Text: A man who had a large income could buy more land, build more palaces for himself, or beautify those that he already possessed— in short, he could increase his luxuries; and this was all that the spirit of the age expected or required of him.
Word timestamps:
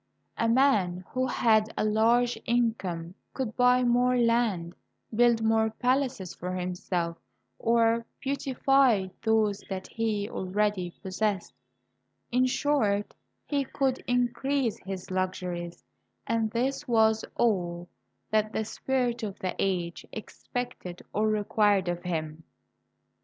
A 0.35 0.49
man 0.49 1.05
who 1.09 1.27
had 1.27 1.71
a 1.77 1.83
large 1.85 2.35
income 2.47 3.13
could 3.35 3.55
buy 3.55 3.83
more 3.83 4.17
land, 4.17 4.73
build 5.13 5.43
more 5.43 5.69
palaces 5.69 6.33
for 6.33 6.55
himself, 6.55 7.19
or 7.59 8.03
beautify 8.19 9.09
those 9.21 9.59
that 9.69 9.87
he 9.89 10.27
already 10.27 10.89
possessed— 11.03 11.53
in 12.31 12.47
short, 12.47 13.13
he 13.45 13.63
could 13.63 14.03
increase 14.07 14.79
his 14.79 15.11
luxuries; 15.11 15.83
and 16.25 16.49
this 16.49 16.87
was 16.87 17.23
all 17.35 17.87
that 18.31 18.53
the 18.53 18.65
spirit 18.65 19.21
of 19.21 19.37
the 19.37 19.53
age 19.59 20.03
expected 20.11 21.03
or 21.13 21.27
required 21.27 21.87
of 21.87 22.01
him. 22.01 22.43